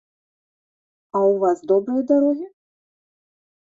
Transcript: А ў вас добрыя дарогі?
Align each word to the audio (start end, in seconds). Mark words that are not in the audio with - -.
А 1.17 1.21
ў 1.21 1.33
вас 1.45 1.57
добрыя 1.75 2.03
дарогі? 2.15 2.53